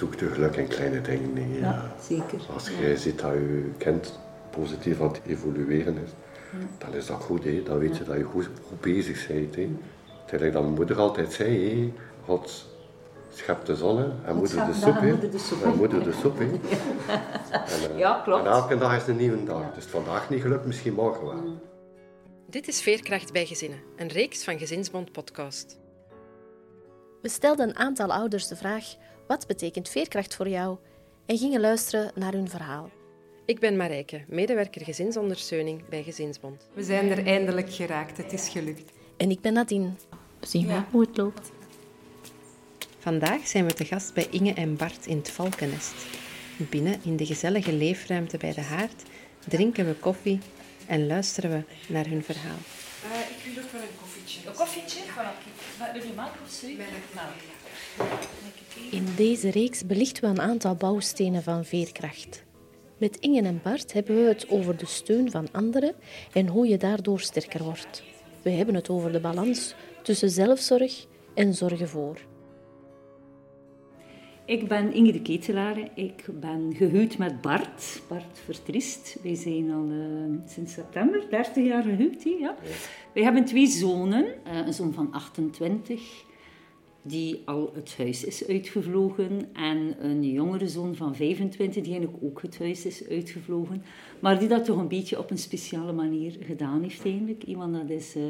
[0.00, 1.52] zoekt je geluk in kleine dingen.
[1.58, 2.40] Ja, zeker.
[2.54, 2.86] Als Ja.
[2.88, 4.18] je ziet dat je kind
[4.50, 6.10] positief aan het evolueren is,
[6.78, 7.44] dan is dat goed.
[7.44, 7.62] Hè.
[7.62, 9.54] Dan weet je dat je goed, goed bezig bent.
[9.56, 9.68] Hè.
[10.26, 11.92] Terwijl dat mijn moeder altijd zei, hè.
[12.24, 12.66] God
[13.34, 14.96] schept de zon en moeder de soep.
[14.96, 15.76] en moeder de soep, En hè.
[15.76, 16.38] moeder de soep.
[16.38, 16.44] hè.
[16.44, 18.44] En, eh, Ja, klopt.
[18.46, 19.74] En elke dag is een nieuwe dag.
[19.74, 21.60] Dus vandaag niet gelukt, misschien morgen wel.
[22.46, 25.78] Dit is Veerkracht bij Gezinnen, een reeks van Gezinsbond podcast.
[27.22, 28.84] We stelden een aantal ouders de vraag:
[29.30, 30.76] wat betekent veerkracht voor jou?
[31.26, 32.90] En gingen luisteren naar hun verhaal.
[33.44, 36.66] Ik ben Marijke, medewerker gezinsondersteuning bij Gezinsbond.
[36.74, 38.16] We zijn er eindelijk geraakt.
[38.16, 38.92] Het is gelukt.
[39.16, 39.90] En ik ben Nadine.
[40.40, 41.50] We zien wel hoe het loopt.
[42.98, 45.94] Vandaag zijn we te gast bij Inge en Bart in het Valkennest.
[46.56, 49.02] Binnen in de gezellige leefruimte bij de haard
[49.48, 50.38] drinken we koffie
[50.86, 52.58] en luisteren we naar hun verhaal.
[53.28, 54.48] ik wil ook wel een koffietje.
[54.48, 55.00] Een koffietje?
[55.00, 55.92] Voilà.
[55.92, 56.84] Wil je melk of suiker?
[57.14, 57.60] Melk.
[58.90, 62.44] In deze reeks belichten we een aantal bouwstenen van veerkracht.
[62.98, 65.94] Met Inge en Bart hebben we het over de steun van anderen
[66.32, 68.02] en hoe je daardoor sterker wordt.
[68.42, 72.18] We hebben het over de balans tussen zelfzorg en zorgen voor.
[74.44, 75.78] Ik ben Inge de Ketelaar.
[75.94, 79.16] Ik ben gehuwd met Bart, Bart Vertriest.
[79.22, 82.24] Wij zijn al eh, sinds september 30 jaar gehuwd.
[82.24, 82.56] hè, Ja.
[83.14, 84.24] Wij hebben twee zonen.
[84.44, 86.00] Eh, een zoon van 28,
[87.02, 89.48] die al het huis is uitgevlogen.
[89.52, 93.82] En een jongere zoon van 25, die eigenlijk ook het huis is uitgevlogen.
[94.20, 97.42] Maar die dat toch een beetje op een speciale manier gedaan heeft eigenlijk.
[97.42, 98.22] Iemand dat is eh,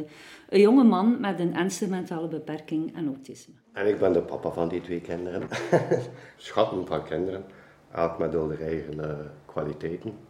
[0.49, 3.55] een jonge man met een ernstige mentale beperking en autisme.
[3.73, 5.49] En ik ben de papa van die twee kinderen.
[6.37, 7.45] Schatten van kinderen.
[7.93, 10.29] Elk met hun eigen kwaliteiten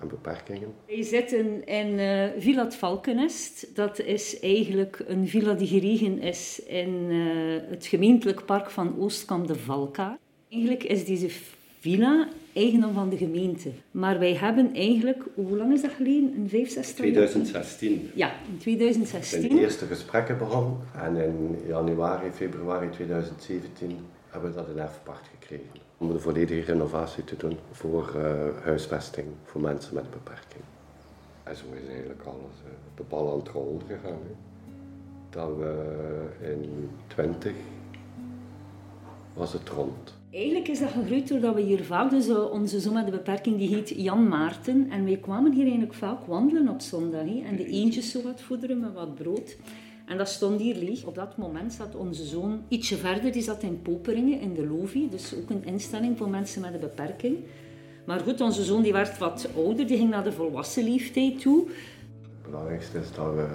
[0.00, 0.72] en beperkingen.
[0.86, 3.66] Wij zitten in eh Villa het Valkenest.
[3.74, 9.46] Dat is eigenlijk een villa die geregen is in eh, het gemeentelijk park van Oostkamp
[9.46, 10.18] de Valka.
[10.48, 11.28] Eigenlijk is deze
[11.80, 13.70] villa eigendom van de gemeente.
[13.90, 16.34] Maar wij hebben eigenlijk, hoe lang is dat geleden?
[16.36, 16.96] Een vijf, zes jaar?
[16.96, 19.48] 2016 Ja, in zijn 2016.
[19.48, 20.78] de eerste gesprekken begonnen.
[20.94, 25.89] En in januari, februari 2017 hebben we dat in erfpacht gekregen.
[26.00, 30.64] Om een volledige renovatie te doen voor eh, huisvesting voor mensen met beperking.
[31.42, 34.18] En zo is eigenlijk alles eh, de bal aan het rollen gegaan.
[34.22, 34.34] Hè.
[35.30, 37.52] Dat we in 20
[39.34, 40.18] was het rond.
[40.30, 43.58] Eigenlijk is dat gegroeid doordat we hier vaak, dus eh, onze zoon met de beperking,
[43.58, 44.90] die heet Jan Maarten.
[44.90, 47.24] En wij kwamen hier eigenlijk vaak wandelen op zondag.
[47.24, 47.42] hè.
[47.46, 49.56] En de eendjes zo wat voederen met wat brood.
[50.10, 51.04] En dat stond hier leeg.
[51.04, 55.08] Op dat moment zat onze zoon ietsje verder, die zat in Poperingen, in de Lovi.
[55.10, 57.38] Dus ook een instelling voor mensen met een beperking.
[58.04, 61.68] Maar goed, onze zoon die werd wat ouder, die ging naar de volwassen leeftijd toe.
[61.68, 63.46] Het belangrijkste is dat we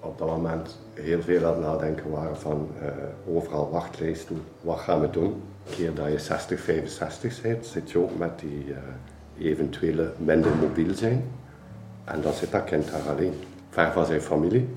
[0.00, 2.88] op dat moment heel veel aan het nadenken waren van eh,
[3.34, 4.42] overal wachtlijsten.
[4.60, 5.42] Wat gaan we doen?
[5.66, 10.56] Een keer dat je 60, 65 bent, zit je ook met die eh, eventuele minder
[10.56, 11.24] mobiel zijn.
[12.04, 13.34] En dan zit dat kind daar alleen.
[13.70, 14.68] Ver van zijn familie,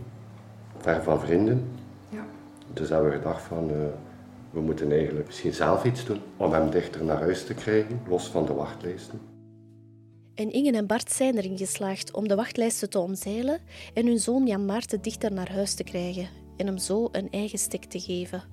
[0.81, 1.72] ver van vrienden.
[2.09, 2.25] Ja.
[2.74, 3.75] Dus hebben we gedacht van, eh,
[4.52, 8.28] we moeten eigenlijk misschien zelf iets doen om hem dichter naar huis te krijgen, los
[8.28, 9.19] van de wachtlijsten.
[10.36, 13.59] En Inge en Bart zijn erin geslaagd om de wachtlijsten te omzeilen
[13.94, 16.28] en hun zoon Jan Maarten dichter naar huis te krijgen
[16.58, 18.44] en hem zo een eigen stek te geven.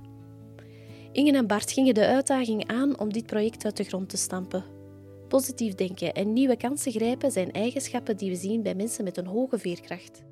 [1.12, 4.64] Inge en Bart gingen de uitdaging aan om dit project uit de grond te stampen.
[5.28, 9.26] Positief denken en nieuwe kansen grijpen zijn eigenschappen die we zien bij mensen met een
[9.26, 10.22] hoge veerkracht.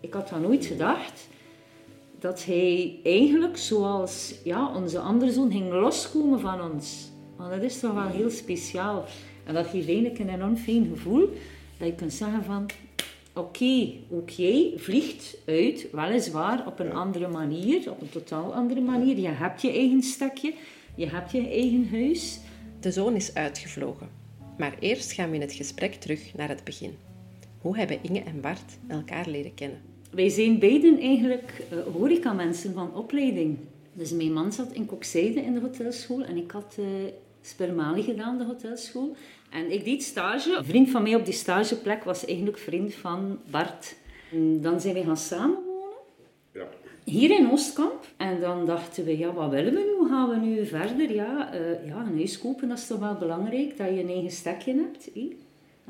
[0.00, 1.28] Ik had van nooit gedacht
[2.18, 7.10] dat hij eigenlijk, zoals ja, onze andere zoon, ging loskomen van ons.
[7.36, 9.04] Want dat is toch wel heel speciaal.
[9.44, 11.28] En dat geeft eigenlijk een enorm fijn gevoel.
[11.78, 12.66] Dat je kunt zeggen van...
[13.34, 19.18] Oké, ook jij vliegt uit, weliswaar op een andere manier, op een totaal andere manier.
[19.18, 20.54] Je hebt je eigen stekje,
[20.94, 22.40] je hebt je eigen huis.
[22.80, 24.08] De zoon is uitgevlogen.
[24.58, 26.96] Maar eerst gaan we in het gesprek terug naar het begin.
[27.60, 29.80] Hoe hebben Inge en Bart elkaar leren kennen?
[30.10, 33.58] Wij zijn beiden eigenlijk uh, horecamensen van opleiding.
[33.92, 36.86] Dus mijn man zat in Kokzijde in de hotelschool en ik had uh,
[37.40, 39.16] Spermali gedaan, de hotelschool.
[39.50, 40.56] En ik deed stage.
[40.56, 43.96] Een vriend van mij op die stageplek was eigenlijk vriend van Bart.
[44.32, 45.96] En dan zijn we gaan samenwonen.
[46.52, 46.68] Ja.
[47.04, 48.06] Hier in Oostkamp.
[48.16, 49.96] En dan dachten we, ja, wat willen we nu?
[49.98, 51.12] Hoe gaan we nu verder?
[51.12, 54.30] Ja, uh, ja een huis kopen, dat is toch wel belangrijk, dat je een eigen
[54.30, 55.10] stekje hebt.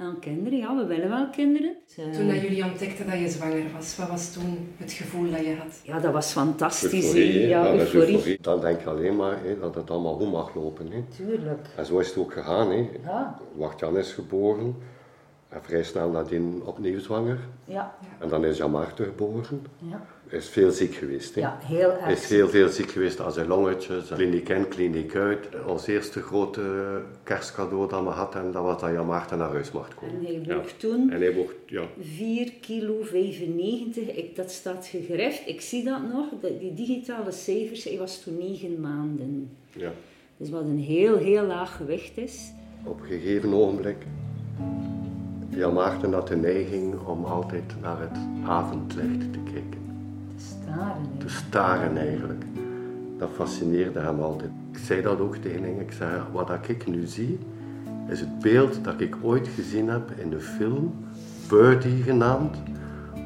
[0.01, 0.59] Aan kinderen.
[0.59, 1.77] Ja, we willen wel kinderen.
[1.95, 5.55] Toen dat jullie ontdekten dat je zwanger was, wat was toen het gevoel dat je
[5.57, 5.81] had?
[5.83, 7.05] Ja, dat was fantastisch.
[7.05, 8.15] Euforie, ja, ja, euforie.
[8.15, 8.39] euforie.
[8.41, 10.93] Dan denk je alleen maar hè, dat het allemaal goed mag lopen.
[10.93, 11.03] Hè.
[11.17, 11.67] Tuurlijk.
[11.77, 12.71] En zo is het ook gegaan.
[12.71, 12.89] Hè.
[13.05, 13.39] Ja.
[13.55, 14.77] Wachtjan is geboren.
[15.49, 17.39] En vrij snel nadien opnieuw zwanger.
[17.65, 19.67] Ja, En dan is Jan Maarten geboren.
[19.79, 20.07] ja.
[20.29, 21.35] Hij is veel ziek geweest.
[21.35, 21.41] Hè?
[21.41, 22.29] ja heel Hij is erg.
[22.29, 24.09] heel veel ziek geweest aan zijn longetjes.
[24.09, 25.49] Kliniek in, kliniek uit.
[25.67, 26.63] Ons eerste grote
[27.23, 30.15] kerstcadeau dat we hadden, dat was dat Jan Maarten naar huis mocht komen.
[30.19, 30.55] En hij Ja.
[30.55, 34.15] woog toen En hij ja, 4 kilo 95.
[34.17, 35.43] Ik, dat staat gegrift.
[35.49, 36.27] Ik zie dat nog.
[36.41, 37.85] De, die digitale cijfers.
[37.85, 39.51] Hij was toen 9 maanden.
[39.73, 39.93] ja.
[40.37, 42.53] Dus wat een heel, heel laag gewicht is.
[42.85, 43.97] Op een gegeven ogenblik,
[45.49, 49.88] Jan Maarten had de neiging om altijd naar het avondlicht te kijken.
[50.69, 51.19] Staren.
[51.19, 52.45] Te staren eigenlijk.
[53.19, 54.51] Dat fascineerde hem altijd.
[54.73, 55.81] Ik zei dat ook tegen hem.
[55.81, 57.39] Ik zei, wat ik nu zie,
[58.09, 60.95] is het beeld dat ik ooit gezien heb in de film,
[61.49, 62.57] Birdie genaamd,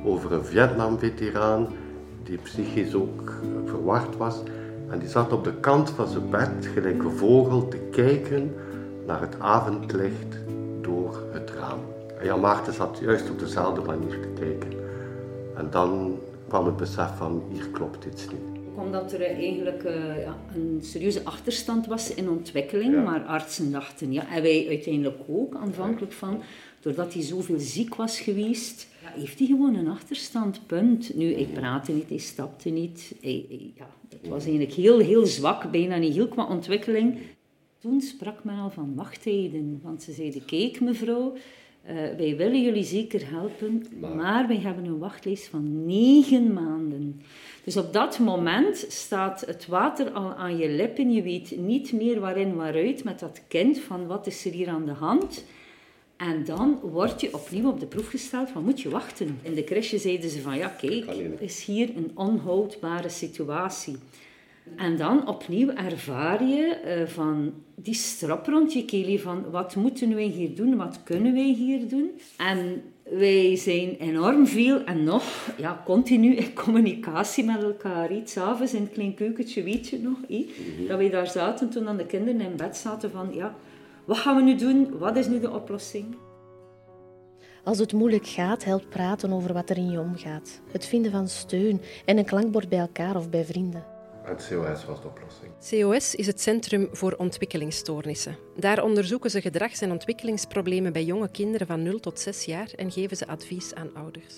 [0.05, 1.67] over een Vietnam-veteraan
[2.23, 3.33] die psychisch ook
[3.65, 4.43] verward was.
[4.91, 8.55] En die zat op de kant van zijn bed, gelijk een vogel, te kijken
[9.07, 10.37] naar het avondlicht
[10.81, 11.79] door het raam.
[12.19, 14.71] En Jan Maarten zat juist op dezelfde manier te kijken.
[15.57, 16.19] En dan
[16.53, 18.61] kwam het besef van, hier klopt iets niet.
[18.69, 22.95] Ook omdat er eigenlijk eh, ja, een serieuze achterstand was in ontwikkeling.
[22.95, 23.03] Ja.
[23.03, 26.43] Maar artsen dachten, ja, en wij uiteindelijk ook aanvankelijk van,
[26.81, 31.15] doordat hij zoveel ziek was geweest, ja, heeft hij gewoon een achterstand, punt.
[31.15, 33.15] Nu, hij praatte niet, hij stapte niet.
[33.21, 37.19] Hij, hij- ja, het was eigenlijk heel, heel zwak, bijna niet heel qua ontwikkeling.
[37.79, 41.37] Toen sprak men al van wachttijden, want ze zeiden, kijk mevrouw,
[41.83, 47.23] eh, wij willen jullie zeker helpen, maar wij hebben een wachtlijst van negen maanden.
[47.65, 51.13] Dus op dat moment staat het water al aan je lippen.
[51.13, 54.85] Je weet niet meer waarin waaruit met dat kind van wat is er hier aan
[54.85, 55.45] de hand.
[56.17, 59.39] En dan word je opnieuw op de proef gesteld van moet je wachten.
[59.43, 61.05] In de crèche zeiden ze van ja kijk,
[61.39, 63.97] is hier een onhoudbare situatie.
[64.77, 70.15] En dan opnieuw ervaar je eh, van die strop rond je keel van wat moeten
[70.15, 72.11] wij hier doen, wat kunnen wij hier doen.
[72.37, 78.13] En wij zijn enorm veel en nog ja, continu in communicatie met elkaar.
[78.13, 80.19] Iets avonds in het klein keukentje, weet je nog?
[80.29, 80.47] hè?
[80.89, 83.55] Dat wij daar zaten toen dan de kinderen in bed zaten van ja,
[84.05, 84.99] wat gaan we nu doen?
[84.99, 86.17] Wat is nu de oplossing?
[87.65, 90.61] Als het moeilijk gaat, helpt praten over wat er in je omgaat.
[90.73, 93.92] Het vinden van steun en een klankbord bij elkaar of bij vrienden.
[94.23, 95.53] Het COS was de oplossing.
[95.71, 98.37] COS is het Centrum voor Ontwikkelingsstoornissen.
[98.57, 102.91] Daar onderzoeken ze gedrags- en ontwikkelingsproblemen bij jonge kinderen van 0 tot 6 jaar en
[102.91, 104.35] geven ze advies aan ouders.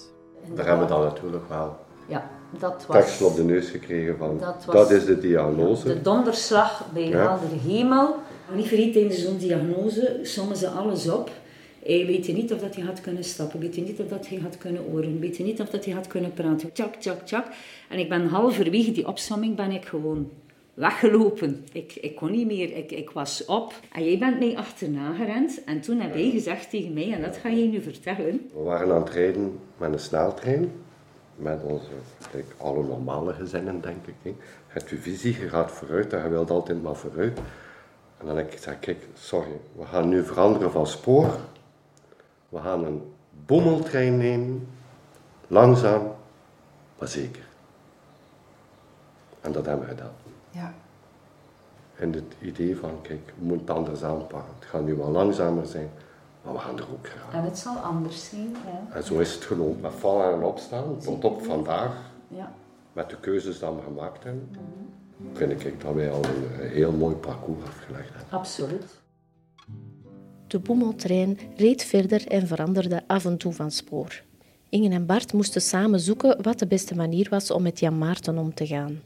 [0.55, 1.77] Daar hebben we dan natuurlijk wel
[2.09, 5.85] Ja, dat was teksten op de neus gekregen van Dat is de diagnose.
[5.89, 7.39] de donderslag bij Ja.
[7.67, 8.17] hemel.
[8.55, 11.31] Niet vergeten tijdens zo'n diagnose sommen ze alles op.
[11.85, 14.29] Hij weet je niet of dat hij had kunnen stappen, weet je niet of dat
[14.29, 16.73] hij had kunnen oren, weet je niet of dat hij had kunnen praten.
[16.73, 17.47] Tjak, tjak, tjak.
[17.89, 20.31] En ik ben halverwege die opsomming ben ik gewoon
[20.75, 21.67] weggelopen.
[21.73, 23.73] Ik, ik kon niet meer, ik, ik was op.
[23.93, 25.65] En jij bent mij achterna gerend.
[25.65, 28.51] En toen heb hij gezegd tegen mij, en dat ga je nu vertellen.
[28.55, 30.73] We waren aan het rijden met een sneltrein.
[31.37, 31.89] Met onze,
[32.57, 34.15] alle normale gezinnen, denk ik.
[34.23, 34.35] Je
[34.67, 37.39] hebt je visie, je gaat vooruit en je wilt altijd maar vooruit.
[38.19, 41.39] En dan heb ik gezegd, kijk, sorry, we gaan nu veranderen van spoor.
[42.55, 43.13] We gaan een
[43.47, 44.69] bommeltrein nemen.
[45.47, 46.03] Langzaam,
[46.99, 47.43] maar zeker.
[49.41, 50.13] En dat hebben we gedaan.
[50.51, 50.75] Ja.
[51.97, 54.55] En het idee van, kijk, we moeten het anders aanpakken.
[54.59, 55.91] Het gaat nu wel langzamer zijn,
[56.43, 57.39] maar we gaan er ook geraken.
[57.39, 58.57] En het zal anders zijn.
[58.65, 58.95] Ja.
[58.97, 59.81] En zo is het gelopen.
[59.81, 61.97] Met vallen en opstaan, tot op vandaag,
[62.29, 62.53] ja.
[62.93, 64.57] met de keuzes die we gemaakt hebben,
[65.33, 68.39] vind ik dat wij al een heel mooi parcours afgelegd hebben.
[68.39, 69.03] Absoluut.
[70.55, 74.23] De boemeltrein reed verder en veranderde af en toe van spoor.
[74.69, 78.39] Inge en Bart moesten samen zoeken wat de beste manier was om met Jan Maarten
[78.39, 79.03] om te gaan.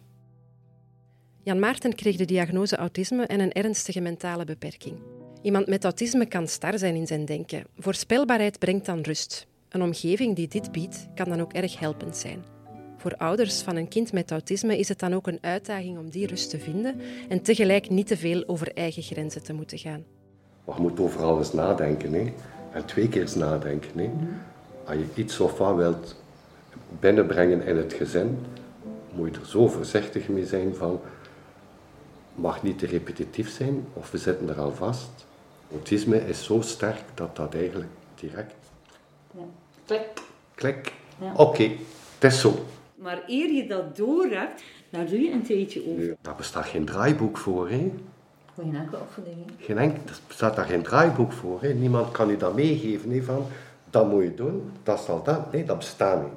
[1.43, 4.97] Jan Maarten kreeg de diagnose autisme en een ernstige mentale beperking.
[5.43, 7.65] Iemand met autisme kan star zijn in zijn denken.
[7.79, 9.47] Voorspelbaarheid brengt dan rust.
[9.69, 12.45] Een omgeving die dit biedt, kan dan ook erg helpend zijn.
[12.97, 16.27] Voor ouders van een kind met autisme is het dan ook een uitdaging om die
[16.27, 20.18] rust te vinden en tegelijk niet te veel over eigen grenzen te moeten gaan.
[20.69, 22.13] Maar je moet over alles nadenken.
[22.13, 22.33] Hè.
[22.73, 23.99] En twee keer eens nadenken.
[23.99, 24.11] Hè.
[24.85, 26.17] Als je iets of wat wilt
[27.01, 28.39] binnenbrengen in het gezin,
[29.15, 31.01] moet je er zo voorzichtig mee zijn van...
[32.35, 35.27] mag niet te repetitief zijn, of we zitten er al vast.
[35.73, 38.55] Autisme is zo sterk dat dat eigenlijk direct...
[39.85, 40.07] Klik.
[40.55, 40.93] Klik.
[41.21, 41.33] Ja.
[41.37, 41.71] Oké,
[42.19, 42.55] het is zo.
[42.95, 46.17] Maar eer je dat door hebt, daar doe je een tijdje over.
[46.21, 47.69] Daar bestaat geen draaiboek voor.
[47.69, 47.93] Hè.
[48.59, 49.37] Voor je enkele opvoeding.
[49.59, 51.63] Geen enkel, er bestaat daar geen draaiboek voor.
[51.63, 51.73] Hè.
[51.73, 53.11] Niemand kan u dat meegeven.
[53.11, 53.47] Hè, van,
[53.91, 55.53] dat moet je doen, dat zal dat.
[55.53, 56.33] Nee, dat bestaat niet.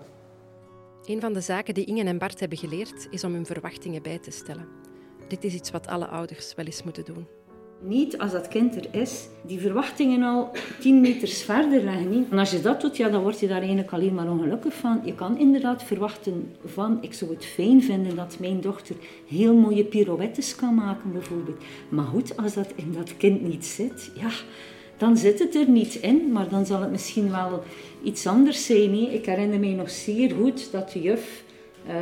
[1.06, 4.20] Een van de zaken die Inge en Bart hebben geleerd, is om hun verwachtingen bij
[4.20, 4.68] te stellen.
[5.28, 7.28] Dit is iets wat alle ouders wel eens moeten doen.
[7.84, 12.28] Niet als dat kind er is, die verwachtingen al tien meters verder leggen.
[12.30, 15.02] En als je dat doet, ja, dan word je daar eigenlijk alleen maar ongelukkig van.
[15.04, 18.96] Je kan inderdaad verwachten van, ik zou het fijn vinden dat mijn dochter
[19.28, 21.64] heel mooie pirouettes kan maken bijvoorbeeld.
[21.90, 24.30] Maar goed, als dat in dat kind niet zit, ja,
[24.98, 26.32] dan zit het er niet in.
[26.32, 27.64] Maar dan zal het misschien wel
[28.04, 29.14] iets anders zijn.
[29.14, 31.44] Ik herinner me nog zeer goed dat de juf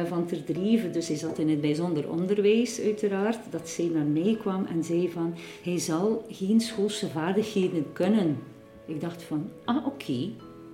[0.07, 4.65] van Terdrieven, dus hij zat in het bijzonder onderwijs uiteraard, dat zij naar mij kwam
[4.65, 5.33] en zei van,
[5.63, 8.38] hij zal geen schoolse vaardigheden kunnen.
[8.86, 10.29] Ik dacht van, ah oké,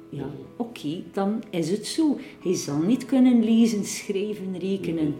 [0.10, 0.26] ja
[0.58, 2.20] oké, dan is het zo.
[2.44, 5.16] Hij zal niet kunnen lezen, schrijven, rekenen.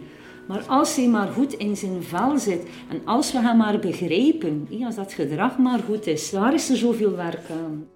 [0.48, 4.68] Maar als hij maar goed in zijn vel zit en als we hem maar begrijpen,
[4.84, 7.86] als dat gedrag maar goed is, daar is er zoveel werk aan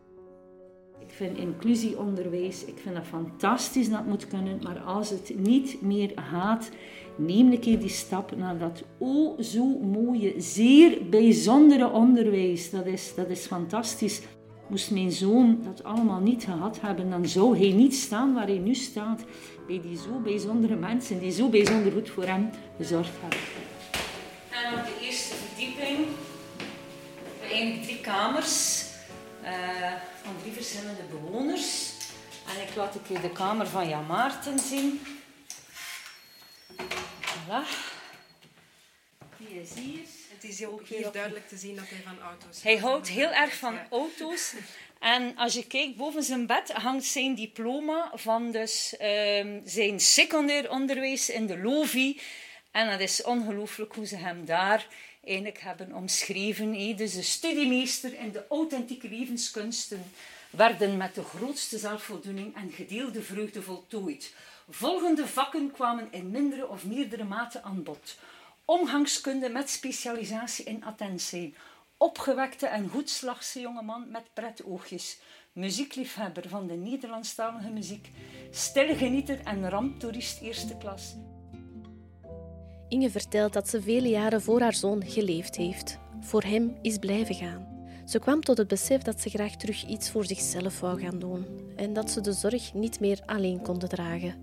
[1.21, 6.71] vind inclusieonderwijs, ik vind dat fantastisch dat moet kunnen, maar als het niet meer gaat,
[7.17, 12.71] neem een keer die stap naar dat oh zo mooie, zeer bijzondere onderwijs.
[12.71, 14.21] Dat is, dat is fantastisch.
[14.67, 18.59] Moest mijn zoon dat allemaal niet gehad hebben, dan zou hij niet staan waar hij
[18.59, 19.25] nu staat,
[19.67, 23.39] bij die zo bijzondere mensen die zo bijzonder goed voor hem gezorgd hebben.
[24.51, 26.07] En op de eerste verdieping,
[27.51, 28.89] eigenlijk drie kamers.
[29.43, 30.10] Van
[30.41, 31.93] drie verschillende bewoners.
[32.49, 35.01] En ik laat een keer de kamer van Jan Maarten zien.
[37.21, 37.67] Voilà.
[39.37, 40.01] Die is hier.
[40.29, 43.55] Het is ook heel duidelijk te zien dat hij van auto's Hij houdt heel erg
[43.55, 44.53] van auto's.
[44.99, 50.71] En als je kijkt boven zijn bed hangt zijn diploma van dus, um, zijn secundair
[50.71, 52.21] onderwijs in de LOVI.
[52.71, 54.87] En dat is ongelooflijk hoe ze hem daar
[55.25, 56.97] eigenlijk hebben omschreven.
[56.97, 60.03] Dus de studiemeester in de authentieke levenskunsten
[60.51, 64.35] werden met de grootste zelfvoldoening en gedeelde vreugde voltooid.
[64.69, 68.19] Volgende vakken kwamen in mindere of meerdere mate aan bod.
[68.65, 71.55] Omgangskunde met specialisatie in attentie.
[71.97, 75.19] Opgewekte en goedslagse jongeman met pretoogjes.
[75.53, 78.11] Muziekliefhebber van de Nederlandstalige muziek.
[78.51, 81.15] Stilgenieter en ramptoerist eerste klas.
[82.91, 85.99] Inge vertelt dat ze vele jaren voor haar zoon geleefd heeft.
[86.21, 87.69] Voor hem is blijven gaan.
[88.05, 91.47] Ze kwam tot het besef dat ze graag terug iets voor zichzelf wou gaan doen
[91.77, 94.35] en dat ze de zorg niet meer alleen konden dragen.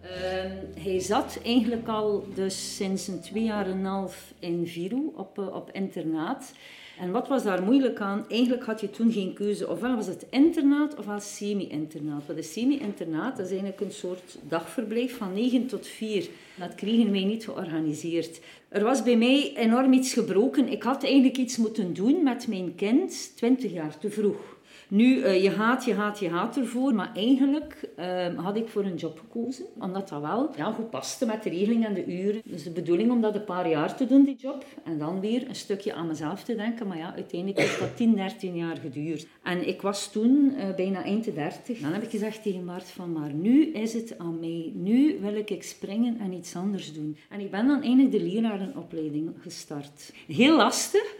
[0.00, 5.12] Ehm, hij zat eigenlijk al dus sinds een twee jaar en een half in Viru
[5.16, 6.52] op, uh, op internaat.
[6.98, 8.24] En wat was daar moeilijk aan?
[8.28, 9.68] Eigenlijk had je toen geen keuze.
[9.68, 12.26] Ofwel was het internaat ofwel semi-internaat.
[12.26, 13.36] Wat is semi-internaat?
[13.36, 16.28] Dat is eigenlijk een soort dagverblijf van 9 tot 4.
[16.58, 18.40] Dat kregen wij niet georganiseerd.
[18.68, 20.68] Er was bij mij enorm iets gebroken.
[20.68, 24.53] Ik had eigenlijk iets moeten doen met mijn kind 20 jaar te vroeg.
[24.88, 28.84] Nu, uh, je gaat, je gaat, je gaat ervoor, maar eigenlijk uh, had ik voor
[28.84, 32.42] een job gekozen, omdat dat wel ja, goed paste met de regeling en de uren.
[32.44, 35.48] Dus de bedoeling om dat een paar jaar te doen, die job, en dan weer
[35.48, 39.26] een stukje aan mezelf te denken, maar ja, uiteindelijk heeft dat 10, 13 jaar geduurd.
[39.42, 41.78] En ik was toen uh, bijna eind de 30.
[41.78, 44.72] Dan heb ik gezegd tegen Bart van, maar nu is het aan mij.
[44.74, 47.16] Nu wil ik springen en iets anders doen.
[47.28, 50.12] En ik ben dan eindelijk de lerarenopleiding gestart.
[50.26, 51.14] Heel lastig,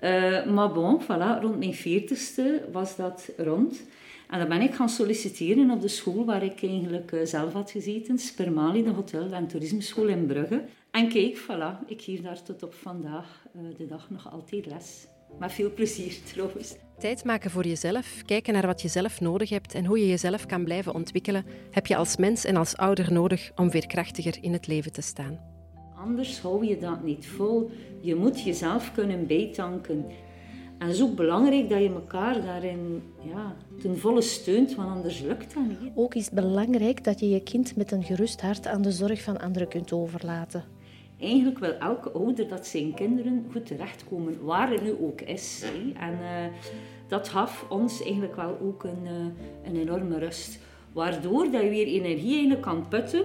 [0.00, 3.82] uh, maar bon, voilà, rond mijn veertigste was dat rond.
[4.28, 7.70] En dan ben ik gaan solliciteren op de school waar ik eigenlijk uh, zelf had
[7.70, 10.64] gezeten, Spermali, de hotel- en toerismeschool in Brugge.
[10.90, 15.06] En kijk, voilà, ik geef daar tot op vandaag uh, de dag nog altijd les.
[15.38, 16.74] Met veel plezier trouwens.
[16.98, 20.46] Tijd maken voor jezelf, kijken naar wat je zelf nodig hebt en hoe je jezelf
[20.46, 24.66] kan blijven ontwikkelen, heb je als mens en als ouder nodig om veerkrachtiger in het
[24.66, 25.57] leven te staan.
[26.02, 27.70] Anders hou je dat niet vol.
[28.00, 30.04] Je moet jezelf kunnen bijtanken.
[30.78, 33.02] En het is ook belangrijk dat je elkaar daarin
[33.32, 35.92] ja, ten volle steunt, want anders lukt dat niet.
[35.94, 39.22] Ook is het belangrijk dat je je kind met een gerust hart aan de zorg
[39.22, 40.64] van anderen kunt overlaten.
[41.20, 45.64] Eigenlijk wil elke ouder dat zijn kinderen goed terechtkomen, waar het nu ook is.
[46.00, 46.28] En uh,
[47.08, 50.58] dat gaf ons eigenlijk wel ook een, uh, een enorme rust.
[50.92, 53.24] Waardoor dat je weer energie eigenlijk kan putten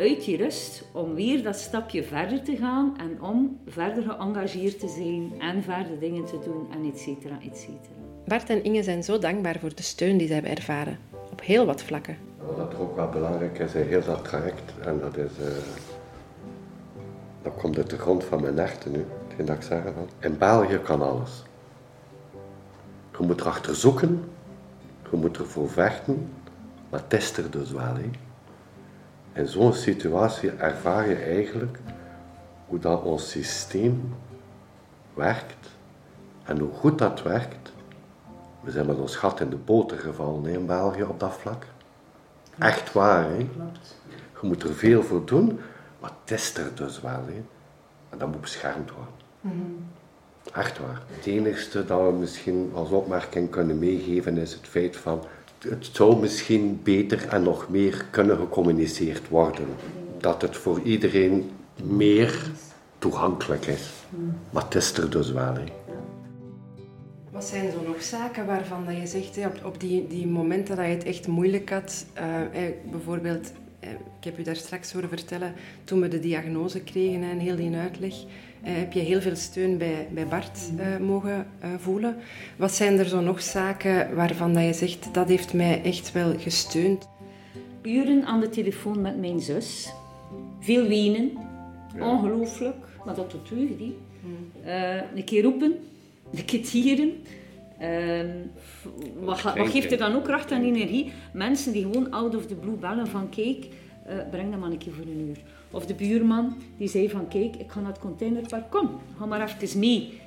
[0.00, 4.88] uit die rust om weer dat stapje verder te gaan en om verder geëngageerd te
[4.88, 7.94] zijn en verder dingen te doen en et cetera, et cetera.
[8.26, 10.98] Bart en Inge zijn zo dankbaar voor de steun die ze hebben ervaren,
[11.30, 12.16] op heel wat vlakken.
[12.56, 15.30] Wat ook wel belangrijk is, heel dat traject, en dat is...
[15.40, 15.46] Uh,
[17.42, 19.82] dat komt uit de grond van mijn echte nu, hetgeen dat ik zeg.
[19.82, 20.08] Van.
[20.18, 21.42] In België kan alles.
[23.18, 24.24] Je moet erachter zoeken,
[25.10, 26.30] je moet ervoor vechten,
[26.90, 27.94] maar test er dus wel.
[27.94, 28.10] Hè.
[29.32, 31.78] In zo'n situatie ervaar je eigenlijk
[32.66, 34.14] hoe dat ons systeem
[35.14, 35.68] werkt
[36.44, 37.72] en hoe goed dat werkt.
[38.60, 41.66] We zijn met ons gat in de boter gevallen in België op dat vlak.
[42.58, 43.36] Echt waar, hè?
[44.40, 45.60] Je moet er veel voor doen,
[46.00, 47.24] maar het is er dus wel.
[47.26, 47.42] Hè?
[48.08, 49.14] En dat moet beschermd worden.
[49.40, 49.54] Mhm.
[50.54, 51.02] Echt waar.
[51.06, 55.24] Het enigste dat we misschien als opmerking kunnen meegeven is het feit van
[55.68, 59.66] het zou misschien beter en nog meer kunnen gecommuniceerd worden.
[60.18, 61.50] Dat het voor iedereen
[61.82, 62.50] meer
[62.98, 63.90] toegankelijk is.
[64.50, 65.54] Maar het is er dus wel.
[67.30, 70.92] Wat zijn zo nog zaken waarvan dat je zegt, op, die, die momenten dat je
[70.92, 72.24] het echt moeilijk had, eh,
[72.90, 77.56] bijvoorbeeld, ik heb u daar straks horen vertellen, toen we de diagnose kregen en heel
[77.56, 78.14] die uitleg,
[78.62, 82.16] eh, heb je heel veel steun bij, bij Bart eh, mogen eh, voelen.
[82.56, 86.38] Wat zijn er zo nog zaken waarvan dat je zegt, dat heeft mij echt wel
[86.38, 87.08] gesteund?
[87.82, 89.92] Uren aan de telefoon met mijn zus.
[90.60, 91.30] Veel wenen.
[92.00, 92.76] Ongelooflijk.
[93.04, 93.96] Maar dat doet u, die.
[94.64, 95.74] Eh, een keer roepen.
[96.32, 97.12] Een keer tieren.
[97.80, 98.28] Ehm,
[99.20, 101.12] wat, geeft er dan ook kracht en energie?
[101.32, 103.66] Mensen die gewoon out of the blue bellen van kijk,
[104.04, 105.38] eh, breng dat maar een keer voor een uur.
[105.70, 109.58] Of de buurman die zei van kijk, ik ga naar het containerpark, kom, ga maar
[109.60, 110.20] even mee.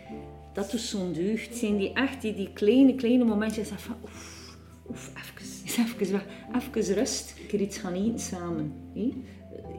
[0.53, 1.55] Dat doet zo'n deugd.
[1.55, 4.57] Zijn die echt die, die kleine, kleine momentjes van oef,
[4.89, 5.32] oef, even,
[5.95, 7.33] even weg, rust.
[7.39, 8.73] Een keer iets gaan eten samen.
[8.93, 9.13] hè.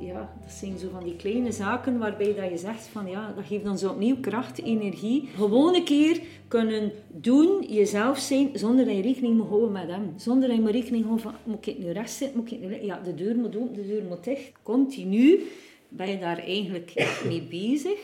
[0.01, 3.45] Ja, dat zijn zo van die kleine zaken waarbij dat je zegt van ja, dat
[3.47, 5.29] geeft ons opnieuw kracht, energie.
[5.37, 10.13] Gewoon een keer kunnen doen, jezelf zijn, zonder dat je rekening moet houden met hem.
[10.17, 12.83] Zonder dat je maar rekening houdt van, moet ik nu rechts zitten, moet ik nu?
[12.83, 14.53] Ja, de deur moet open, de deur moet dicht.
[14.63, 15.41] Continu
[15.89, 16.93] ben je daar eigenlijk
[17.29, 17.99] mee bezig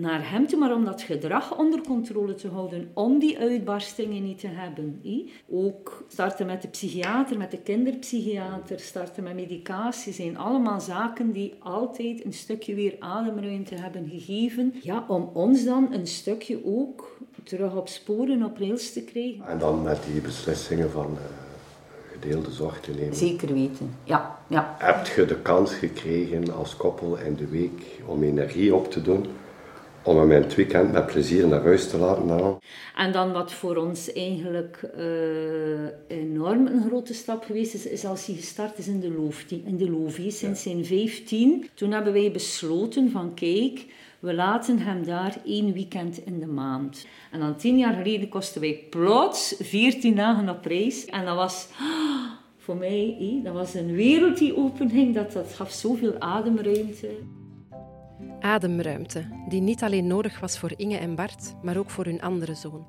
[0.00, 4.38] naar hem toe, maar om dat gedrag onder controle te houden, om die uitbarstingen niet
[4.38, 5.02] te hebben.
[5.50, 11.54] Ook starten met de psychiater, met de kinderpsychiater, starten met medicatie, zijn allemaal zaken die
[11.58, 14.74] altijd een stukje weer ademruimte hebben gegeven.
[14.82, 19.46] Ja, om ons dan een stukje ook terug op sporen, op rails te krijgen.
[19.46, 21.22] En dan met die beslissingen van eh,
[22.12, 23.14] gedeelde zorg te nemen.
[23.16, 24.38] Zeker weten, ja.
[24.46, 24.76] ja.
[24.78, 29.26] Heb je de kans gekregen als koppel in de week om energie op te doen?
[30.02, 32.58] Om hem in het weekend met plezier naar huis te laten gaan?
[32.96, 38.26] En dan wat voor ons eigenlijk eh, enorm een grote stap geweest is, is als
[38.26, 39.62] hij gestart is in de Loofie.
[39.66, 41.68] In de Loofie sinds zijn 15.
[41.74, 43.84] Toen hebben wij besloten van kijk,
[44.18, 47.06] we laten hem daar één weekend in de maand.
[47.30, 51.04] En dan tien jaar geleden kosten wij plots 14 dagen op reis.
[51.04, 51.68] En dat was
[52.64, 55.14] voor mij, dat was een wereld die openging.
[55.14, 57.08] Dat, dat gaf zoveel ademruimte.
[58.40, 62.54] Ademruimte, die niet alleen nodig was voor Inge en Bart, maar ook voor hun andere
[62.54, 62.86] zoon.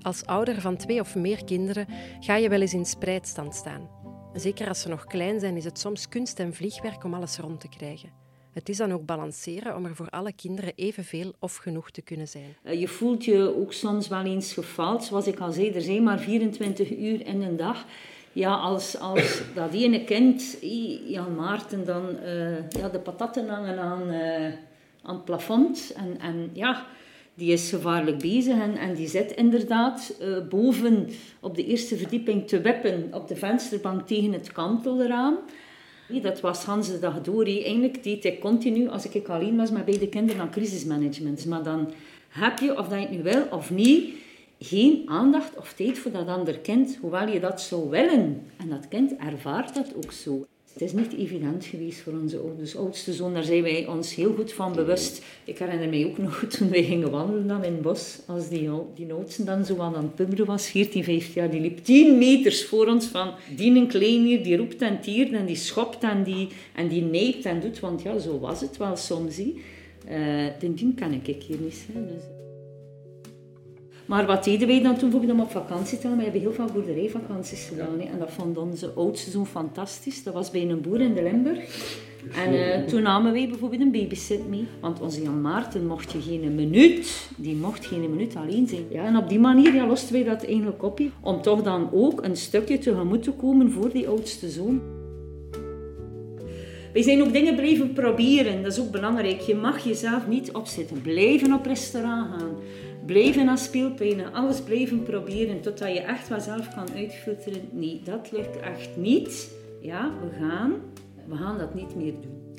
[0.00, 1.86] Als ouder van twee of meer kinderen
[2.20, 3.88] ga je wel eens in spreidstand staan.
[4.32, 7.60] Zeker als ze nog klein zijn, is het soms kunst en vliegwerk om alles rond
[7.60, 8.10] te krijgen.
[8.52, 12.28] Het is dan ook balanceren om er voor alle kinderen evenveel of genoeg te kunnen
[12.28, 12.56] zijn.
[12.62, 15.04] Eh, Je voelt je ook soms wel eens gefaald.
[15.04, 17.84] Zoals ik al zei, er zijn maar 24 uur in een dag.
[18.36, 20.56] Ja, als, als dat ene kind,
[21.06, 24.52] Jan Maarten, dan eh, ja, de patatten hangen aan, eh,
[25.02, 25.92] aan het plafond.
[25.96, 26.86] En, en ja,
[27.34, 31.08] die is gevaarlijk bezig en, en die zit inderdaad eh, boven
[31.40, 35.38] op de eerste verdieping te wippen op de vensterbank tegen het kantelraam.
[36.08, 37.44] Nee, dat was Hans de dag door.
[37.44, 41.46] Eigenlijk deed ik continu, als ik alleen was met beide kinderen, aan crisismanagement.
[41.46, 41.92] Maar dan
[42.28, 44.14] heb je, of dat je het nu wil of niet,
[44.58, 48.42] geen aandacht of tijd voor dat ander kind, hoewel je dat zou willen.
[48.56, 50.46] En dat kind ervaart dat ook zo.
[50.72, 52.76] Het is niet evident geweest voor onze ouders.
[52.76, 55.22] oudste zoon, daar zijn wij ons heel goed van bewust.
[55.44, 58.86] Ik herinner mij ook nog toen wij gingen wandelen in het bos, als die, ou-
[58.94, 62.64] die oudste dan zo aan het pubberen was, 14, 15 jaar, die liep 10 meters
[62.64, 66.48] voor ons van die een kleinier, die roept en tiert en die schopt en die,
[66.74, 69.36] en die neept en doet, want ja, zo was het wel soms.
[70.58, 71.86] den dien kan ik hier niet.
[71.92, 72.35] Hè, dus.
[74.06, 76.16] Maar wat deden wij dan toen bijvoorbeeld om op vakantie te gaan?
[76.16, 78.00] We hebben heel veel boerderijvakanties gedaan.
[78.00, 78.06] hè.
[78.12, 80.22] En dat vond onze oudste zoon fantastisch.
[80.22, 81.94] Dat was bij een boer in de Limburg.
[82.34, 84.66] En eh, toen namen wij bijvoorbeeld een babysit mee.
[84.80, 88.84] Want onze Jan Maarten mocht je geen minuut, die mocht geen minuut alleen zijn.
[88.90, 90.98] Ja, en op die manier ja, losten wij dat eigenlijk op.
[90.98, 91.10] hè.
[91.20, 94.80] Om toch dan ook een stukje tegemoet te komen voor die oudste zoon.
[96.92, 99.40] Wij zijn ook dingen blijven proberen, dat is ook belangrijk.
[99.40, 101.02] Je mag jezelf niet opzetten.
[101.02, 102.56] Blijven op restaurant gaan.
[103.06, 104.32] Blijven naar speelpijnen.
[104.32, 107.68] Alles blijven proberen totdat je echt wel zelf kan uitfilteren.
[107.72, 109.50] Nee, dat lukt echt niet.
[109.80, 110.72] Ja, we gaan.
[111.26, 112.54] We gaan dat niet meer doen.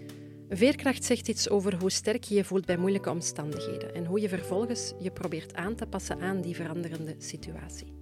[0.49, 4.29] Veerkracht zegt iets over hoe sterk je je voelt bij moeilijke omstandigheden en hoe je
[4.29, 7.93] vervolgens je probeert aan te passen aan die veranderende situatie.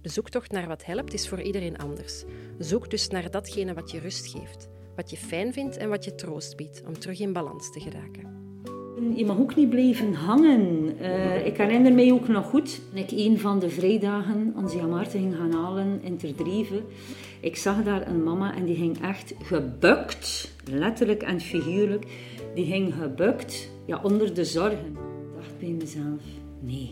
[0.00, 2.24] De zoektocht naar wat helpt is voor iedereen anders.
[2.58, 6.14] Zoek dus naar datgene wat je rust geeft, wat je fijn vindt en wat je
[6.14, 8.49] troost biedt om terug in balans te geraken.
[9.14, 10.94] Je mag ook niet blijven hangen.
[10.98, 15.36] Eh, ik herinner mij ook nog goed, ik een van de vrijdagen onze Maarten ging
[15.36, 16.84] gaan halen in Terdreven.
[17.40, 22.06] Ik zag daar een mama en die ging echt gebukt, letterlijk en figuurlijk.
[22.54, 24.86] Die ging gebukt ja, onder de zorgen.
[24.86, 26.22] Ik dacht bij mezelf,
[26.60, 26.90] nee,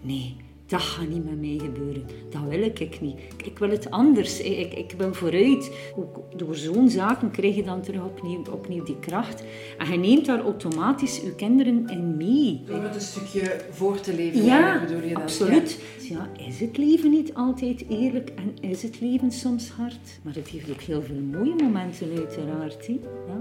[0.00, 2.04] nee, dat gaat niet met mij gebeuren.
[2.30, 3.16] Dat wil ik niet.
[3.44, 4.40] Ik wil het anders.
[4.40, 5.70] Ik, ik wil vooruit.
[5.96, 9.44] Ook door zo'n zaken krijg je dan terug opnieuw, opnieuw die kracht.
[9.78, 12.62] En je neemt daar automatisch je kinderen in mee.
[12.66, 15.22] Door het een stukje voor te leven, Ja, bedoel je dan?
[15.22, 15.80] absoluut.
[16.08, 16.30] Ja.
[16.46, 20.20] is het leven niet altijd eerlijk en is het leven soms hard?
[20.22, 22.86] Maar het heeft ook heel veel mooie momenten uiteraard.
[22.86, 22.92] hè.
[23.26, 23.40] Ja.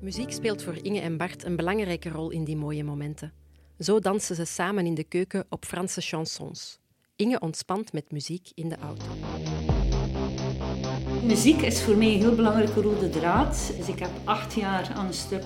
[0.00, 3.32] Muziek speelt voor Inge en Bart een belangrijke rol in die mooie momenten.
[3.78, 6.78] Zo dansen ze samen in de keuken op Franse chansons.
[7.16, 9.04] Inge ontspant met muziek in de auto.
[11.22, 13.72] Muziek is voor mij een heel belangrijke rode draad.
[13.76, 15.42] Dus ik heb acht jaar aan een stuk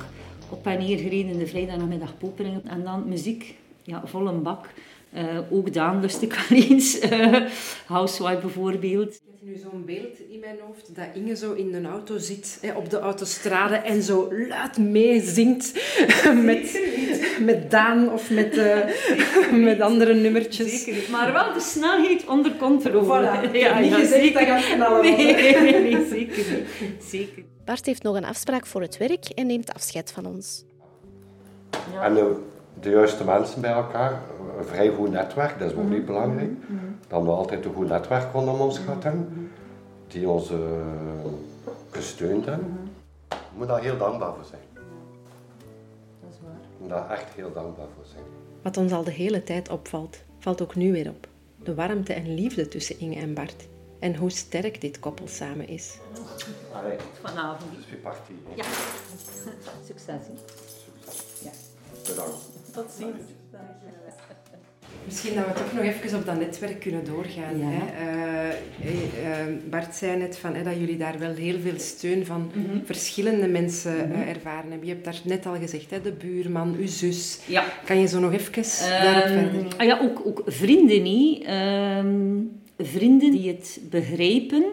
[0.49, 2.67] op en neer gereden in de vrijdagmiddag Poperingen.
[2.67, 4.69] En dan muziek, ja, vol een bak.
[5.13, 6.99] Eh, ook Daan lust ik wel eens.
[6.99, 7.37] Eh,
[7.87, 9.15] Housewife bijvoorbeeld.
[9.15, 12.59] Ik heb nu zo'n beeld in mijn hoofd dat Inge zo in een auto zit,
[12.61, 15.73] hè, op de autostrade, en zo luid meezingt
[16.45, 16.81] met,
[17.41, 18.79] met Daan of met, eh,
[19.69, 20.79] met andere nummertjes.
[20.85, 21.09] Zeker niet.
[21.09, 23.05] Maar wel de snelheid onder controle.
[23.05, 23.53] Voilà.
[23.53, 26.45] Ik heb niet gezegd dat knallen was, Nee, nee, nee, zeker
[26.81, 27.05] niet.
[27.05, 27.43] Zeker.
[27.65, 30.65] Bart heeft nog een afspraak voor het werk en neemt afscheid van ons.
[32.03, 32.37] En de,
[32.81, 34.23] de juiste mensen bij elkaar,
[34.61, 36.51] een vrij goed netwerk, dat is ook niet belangrijk.
[37.09, 39.51] Dat we altijd een goed netwerk rondom ons gehad hebben,
[40.09, 40.59] die ons eh,
[41.91, 42.91] gesteund hebben.
[43.29, 44.61] Je moet daar heel dankbaar voor zijn.
[44.75, 46.53] Dat is waar.
[46.53, 48.25] Je moet daar echt heel dankbaar voor zijn.
[48.63, 51.29] Wat ons al de hele tijd opvalt, valt ook nu weer op.
[51.63, 53.69] De warmte en liefde tussen Inge en Bart.
[53.99, 55.99] En hoe sterk dit koppel samen is.
[56.73, 57.71] Allee, Vanavond.
[57.77, 58.13] dus weer.
[58.55, 58.65] Ja.
[59.87, 60.23] Succes.
[61.43, 61.51] Ja.
[62.07, 62.49] Bedankt.
[62.73, 63.40] Tot ziens.
[65.11, 67.59] Misschien dat we toch nog even op dat netwerk kunnen doorgaan.
[67.59, 67.65] Ja.
[67.67, 67.87] Hè.
[67.87, 72.27] Eh, eh, eh, Bart zei net van, hè, dat jullie daar wel heel veel steun
[72.27, 72.85] van Mhm.
[72.85, 74.87] verschillende mensen eh, ervaren hebben.
[74.89, 77.39] Je hebt daar net al gezegd, hè, de buurman, uw zus.
[77.47, 77.65] Ja.
[77.85, 79.77] Kan je zo nog even daarop Ehm, verder?
[79.77, 81.45] ah ja, ook, ook vrienden niet.
[81.45, 82.39] Ehm,
[82.79, 84.65] vrienden die het begrijpen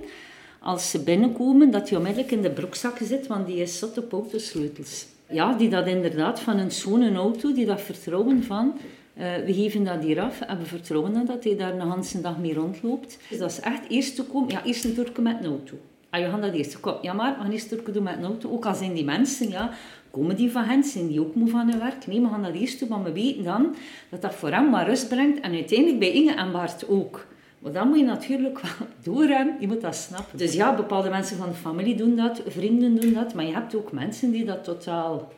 [0.60, 4.12] als ze binnenkomen, dat die onmiddellijk in de broekzak zit, want die is zot op
[4.14, 5.06] autosleutels.
[5.30, 8.74] Ja, die dat inderdaad van een schone auto, die dat vertrouwen van,
[9.18, 12.54] we geven dat hier af en we vertrouwen dat, hij daar een hele dag mee
[12.54, 13.18] rondloopt.
[13.30, 15.74] Dus dat is echt eerst te komen, ja, eerst een toerke met een auto.
[16.10, 16.80] Ah, we gaan dat eerst.
[16.80, 18.52] Kom, ja maar, we gaan eerst toerke doen met een auto.
[18.52, 19.72] Ook al zijn die mensen, ja,
[20.12, 22.08] komen die van hen, zijn die ook moe van hun werk?
[22.08, 23.76] Nee, we gaan dat eerst doen, maar we weten dan
[24.10, 25.40] dat dat voor hem maar rust brengt.
[25.40, 27.26] En uiteindelijk bij Inge en Bart ook.
[27.60, 30.38] Maar dan moet je natuurlijk wel doorgaan, je moet dat snappen.
[30.38, 33.76] Dus ja, bepaalde mensen van de familie doen dat, vrienden doen dat, maar je hebt
[33.76, 35.32] ook mensen die dat totaal,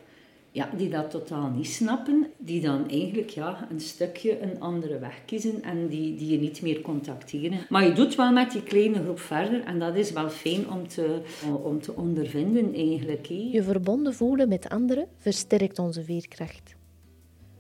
[0.52, 5.26] ja, die dat totaal niet snappen, die dan eigenlijk ja, een stukje een andere weg
[5.26, 7.60] kiezen en die, die je niet meer contacteren.
[7.70, 10.88] Maar je doet wel met die kleine groep verder en dat is wel fijn om
[10.88, 11.22] te,
[11.64, 13.26] om te ondervinden eigenlijk.
[13.26, 16.76] Je verbonden voelen met anderen versterkt onze veerkracht.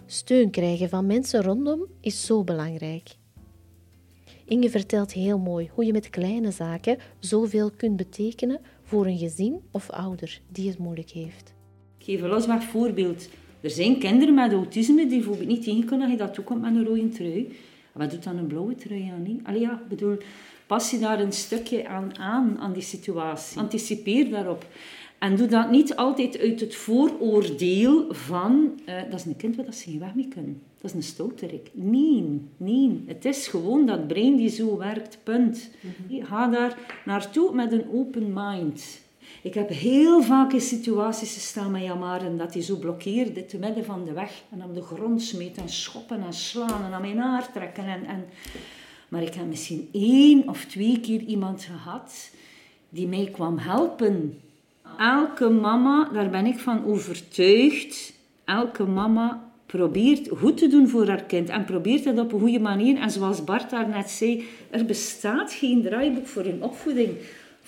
[0.06, 3.10] Steun krijgen van mensen rondom is zo belangrijk.
[4.46, 9.62] Inge vertelt heel mooi hoe je met kleine zaken zoveel kunt betekenen voor een gezin
[9.72, 11.54] of ouder die het moeilijk heeft.
[12.10, 13.30] Geef een losweg voorbeeld.
[13.62, 16.76] Er zijn kinderen met autisme die bijvoorbeeld niet tegen kunnen dat je dat toekomt met
[16.76, 17.52] een rode trui.
[17.92, 19.24] Wat doet dan een blauwe trui aan?
[19.24, 19.40] Niet?
[19.44, 20.18] Allee, ja, bedoel,
[20.68, 23.60] pas je daar een stukje aan aan, aan die situatie.
[23.60, 24.66] Anticipeer daarop.
[25.20, 28.80] En doe dat niet altijd uit het vooroordeel van...
[28.86, 30.62] eh, dat is een kind waar dat ze geen weg mee kunnen.
[30.82, 31.70] Dat is een stouterik.
[31.74, 33.04] Nee, nee.
[33.06, 35.70] Het is gewoon dat brein die zo werkt, punt.
[36.10, 39.08] Ga daar naartoe met een open mind.
[39.42, 43.86] Ik heb heel vaak in situaties gestaan met Jamaren dat hij zo blokkeerde te midden
[43.86, 47.18] van de weg en op de grond smeet en schoppen en slaan en aan mijn
[47.18, 47.86] haar trekken.
[47.86, 48.26] En, en...
[49.10, 52.30] Maar ik heb misschien één of twee keer iemand gehad
[52.90, 54.40] die mij kwam helpen.
[54.98, 58.14] Elke mama, daar ben ik van overtuigd,
[58.46, 62.60] elke mama probeert goed te doen voor haar kind en probeert het op een goede
[62.60, 62.98] manier.
[62.98, 67.10] En zoals Bart daar net zei, er bestaat geen draaiboek voor een opvoeding,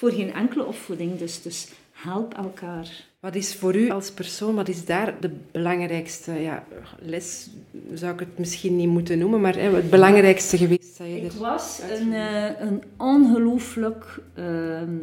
[0.02, 1.18] voor geen enkele opvoeding.
[1.18, 2.88] Dus, dus help elkaar.
[3.20, 6.64] Wat is voor u als persoon, wat is daar de belangrijkste ja,
[7.00, 7.50] les,
[7.94, 11.32] zou ik het misschien niet moeten noemen, maar hè, het belangrijkste geweest dat je Ik
[11.32, 11.40] er...
[11.40, 14.96] was een, eh, een ongelooflijk, ehm,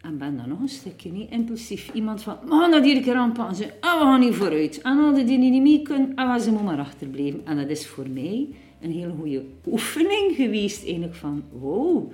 [0.00, 3.02] en ben dan nog een stukje niet impulsief, iemand van, we gaan dat hier een
[3.02, 4.80] keer aanpakken, en we gaan hier vooruit.
[4.82, 7.40] En al die die niet mee kunnen, en ze moet maar achterblijven.
[7.44, 8.48] En dat is voor mij
[8.80, 12.12] een hele goede oefening geweest, eigenlijk van, wow,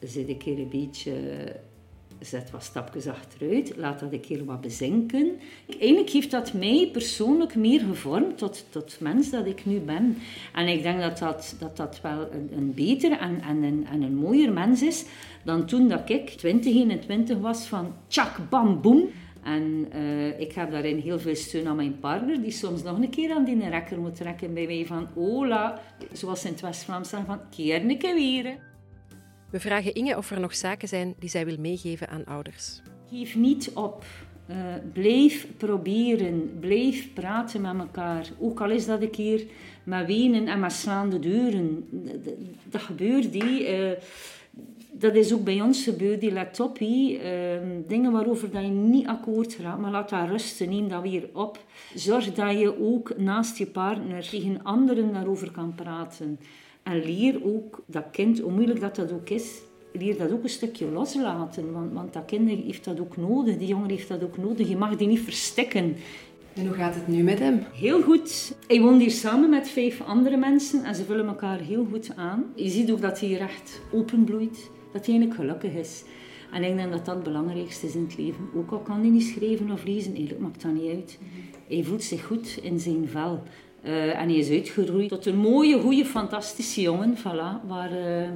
[0.00, 1.12] zit ik hier een beetje
[2.20, 5.38] zet wat stapjes achteruit, laat dat een keer wat bezinken.
[5.80, 10.16] Eigenlijk heeft dat mij persoonlijk meer gevormd tot, tot mens dat ik nu ben.
[10.54, 14.02] En ik denk dat dat, dat, dat wel een, een beter en, en, een, en
[14.02, 15.04] een mooier mens is
[15.44, 19.08] dan toen dat ik 20, 21 was van tjak, bam, boem.
[19.42, 23.10] En uh, ik heb daarin heel veel steun aan mijn partner, die soms nog een
[23.10, 25.80] keer aan die rekker moet trekken bij mij van Ola,
[26.12, 28.58] zoals in het West-Vlaams zeggen, van keer een keer weer.
[29.50, 32.82] We vragen Inge of er nog zaken zijn die zij wil meegeven aan ouders.
[33.10, 34.04] Geef niet op.
[34.50, 34.56] Uh,
[34.92, 38.28] blijf proberen, blijf praten met elkaar.
[38.38, 39.46] Ook al is dat een keer
[39.84, 41.88] met wenen en met slaande deuren.
[42.64, 43.78] Dat gebeurt, die.
[43.78, 43.90] Uh,
[44.92, 46.80] dat is ook bij ons gebeurd, die let op.
[46.80, 46.88] Uh,
[47.86, 51.64] dingen waarover dat je niet akkoord gaat, maar laat dat rusten, neem dat weer op.
[51.94, 56.38] Zorg dat je ook naast je partner tegen anderen daarover kan praten.
[56.88, 59.60] En leer ook dat kind, hoe moeilijk dat dat ook is,
[59.92, 61.72] leer dat ook een stukje loslaten.
[61.72, 64.68] Want, want dat kind heeft dat ook nodig, die jongen heeft dat ook nodig.
[64.68, 65.96] Je mag die niet verstikken.
[66.54, 67.62] En hoe gaat het nu met hem?
[67.72, 68.54] Heel goed.
[68.66, 72.44] Hij woont hier samen met vijf andere mensen en ze vullen elkaar heel goed aan.
[72.54, 76.04] Je ziet ook dat hij hier echt openbloeit, dat hij eigenlijk gelukkig is.
[76.52, 78.48] En ik denk dat dat het belangrijkste is in het leven.
[78.56, 81.18] Ook al kan hij niet schrijven of lezen, eigenlijk maakt dat niet uit.
[81.68, 83.42] Hij voelt zich goed in zijn vel.
[83.84, 87.16] Uh, en hij is uitgeroeid tot een mooie, goede, fantastische jongen.
[87.16, 88.28] Voilà, waar, uh,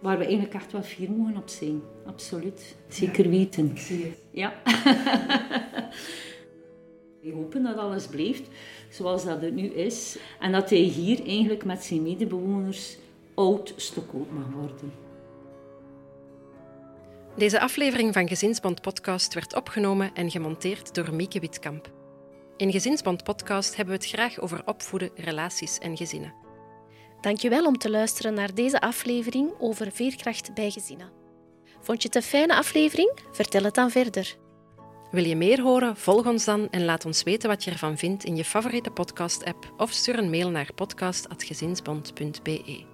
[0.00, 1.80] waar we eigenlijk echt wel fier mogen op zijn.
[2.06, 2.76] Absoluut.
[2.88, 3.70] Zeker weten.
[3.70, 4.18] Ik zie het.
[4.30, 4.52] Ja.
[7.22, 8.48] We hopen dat alles blijft
[8.90, 10.18] zoals dat het nu is.
[10.40, 12.96] En dat hij hier eigenlijk met zijn medebewoners
[13.34, 14.92] oud stokoud mag worden.
[17.36, 22.01] Deze aflevering van Gezinsband Podcast werd opgenomen en gemonteerd door Mieke Witkamp.
[22.56, 26.34] In Gezinsband Podcast hebben we het graag over opvoeden, relaties en gezinnen.
[27.20, 31.10] Dankjewel om te luisteren naar deze aflevering over veerkracht bij gezinnen.
[31.80, 33.18] Vond je het een fijne aflevering?
[33.32, 34.36] Vertel het dan verder.
[35.10, 35.96] Wil je meer horen?
[35.96, 39.72] Volg ons dan en laat ons weten wat je ervan vindt in je favoriete podcast-app
[39.76, 42.91] of stuur een mail naar podcast.gezinsbond.be.